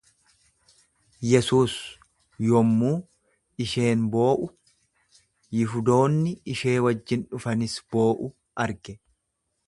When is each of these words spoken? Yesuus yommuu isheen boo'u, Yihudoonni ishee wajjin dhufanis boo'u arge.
Yesuus 1.31 1.73
yommuu 2.45 2.93
isheen 3.65 4.07
boo'u, 4.15 4.47
Yihudoonni 5.59 6.33
ishee 6.55 6.75
wajjin 6.87 7.27
dhufanis 7.35 7.77
boo'u 7.93 8.31
arge. 8.65 8.97